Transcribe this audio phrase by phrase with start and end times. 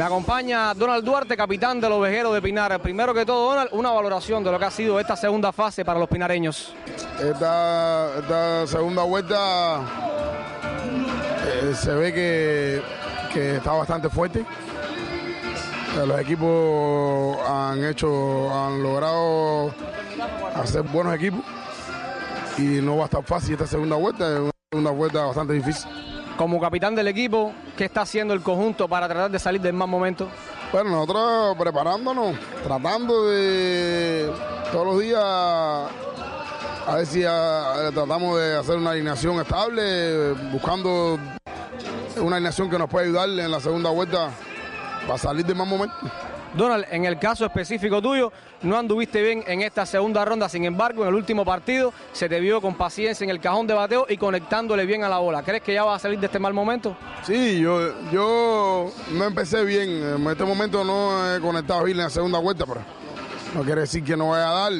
[0.00, 2.80] Me acompaña Donald Duarte, capitán de los vejeros de Pinar.
[2.80, 6.00] Primero que todo, Donald, una valoración de lo que ha sido esta segunda fase para
[6.00, 6.72] los pinareños.
[7.22, 9.82] Esta, esta segunda vuelta
[11.44, 12.82] eh, se ve que,
[13.30, 14.40] que está bastante fuerte.
[14.40, 19.74] Eh, Los equipos han hecho, han logrado
[20.54, 21.42] hacer buenos equipos
[22.56, 25.90] y no va a estar fácil esta segunda vuelta, es una segunda vuelta bastante difícil.
[26.38, 29.88] Como capitán del equipo, ¿qué está haciendo el conjunto para tratar de salir del mal
[29.88, 30.28] momento?
[30.70, 34.30] Bueno, nosotros preparándonos, tratando de
[34.70, 41.18] todos los días, a ver si ah, tratamos de hacer una alineación estable, buscando
[42.18, 44.28] una alineación que nos pueda ayudar en la segunda vuelta
[45.06, 45.96] para salir del mal momento.
[46.54, 48.32] Donald, en el caso específico tuyo,
[48.62, 52.40] no anduviste bien en esta segunda ronda, sin embargo, en el último partido se te
[52.40, 55.42] vio con paciencia en el cajón de bateo y conectándole bien a la bola.
[55.42, 56.96] ¿Crees que ya vas a salir de este mal momento?
[57.22, 62.10] Sí, yo, yo no empecé bien, en este momento no he conectado bien en la
[62.10, 62.80] segunda vuelta, pero
[63.54, 64.72] no quiere decir que no vaya a dar.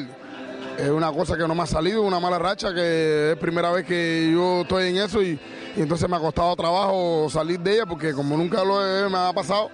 [0.77, 3.85] Es una cosa que no me ha salido, una mala racha, que es primera vez
[3.85, 5.39] que yo estoy en eso y,
[5.75, 9.17] y entonces me ha costado trabajo salir de ella porque como nunca lo he- me
[9.17, 9.69] ha pasado,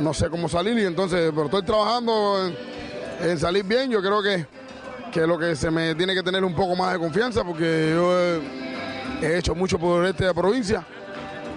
[0.00, 4.22] no sé cómo salir y entonces, pero estoy trabajando en, en salir bien, yo creo
[4.22, 4.46] que,
[5.12, 8.18] que lo que se me tiene que tener un poco más de confianza porque yo
[8.18, 8.40] he,
[9.22, 10.84] he hecho mucho por esta provincia,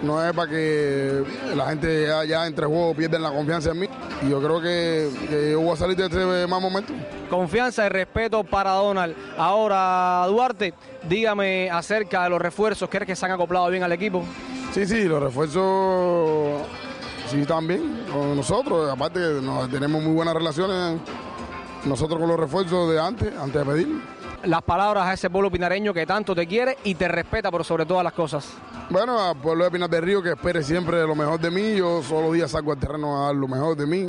[0.02, 1.22] no es para que
[1.54, 3.88] la gente ya, ya entre juegos pierden la confianza en mí
[4.22, 6.92] y yo creo que, que yo voy a salir de este mal momento.
[7.30, 9.14] Confianza y respeto para Donald.
[9.38, 10.74] Ahora, Duarte,
[11.08, 12.88] dígame acerca de los refuerzos.
[12.90, 14.24] ¿Crees que se han acoplado bien al equipo?
[14.74, 16.62] Sí, sí, los refuerzos
[17.32, 18.90] sí bien con nosotros.
[18.90, 21.00] Aparte nos- tenemos muy buenas relaciones
[21.84, 24.02] nosotros con los refuerzos de antes, antes de pedir.
[24.44, 27.86] Las palabras a ese pueblo pinareño que tanto te quiere y te respeta por sobre
[27.86, 28.48] todas las cosas.
[28.90, 31.76] Bueno, al pueblo de Pinar del Río que espere siempre lo mejor de mí.
[31.76, 34.08] Yo solo los días salgo al terreno a dar lo mejor de mí.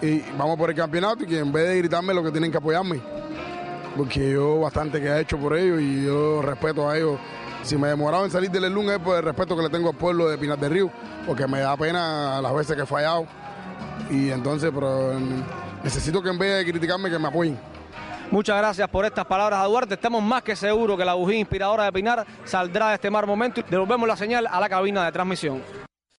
[0.00, 2.58] Y vamos por el campeonato y que en vez de gritarme lo que tienen que
[2.58, 3.00] apoyarme.
[3.96, 7.18] Porque yo bastante que he hecho por ellos y yo respeto a ellos.
[7.62, 9.90] Si me he demorado en salir del lunes es por el respeto que le tengo
[9.90, 10.90] al pueblo de Pinar del Río.
[11.26, 13.26] Porque me da pena las veces que he fallado.
[14.10, 17.58] Y entonces, pero mm, necesito que en vez de criticarme que me apoyen.
[18.30, 19.94] Muchas gracias por estas palabras a Duarte.
[19.94, 23.62] Estamos más que seguros que la bujía inspiradora de Pinar saldrá de este mal momento
[23.68, 25.62] devolvemos la señal a la cabina de transmisión.